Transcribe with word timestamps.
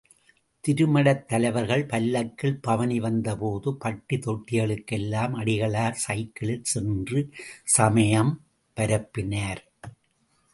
திருமடத் 0.63 1.27
தலைவர்கள் 1.27 1.83
பல்லக்கில் 1.85 2.57
பவனிவந்தபோது 2.67 3.71
பட்டி 3.73 4.17
தொட்டிகளுக்கெல்லாம் 4.17 5.35
அடிகளார் 5.35 5.99
சைக்கிளில் 6.05 6.63
சென்று 6.63 7.21
சமயம் 7.63 8.33
பரப்பினார். 8.77 9.63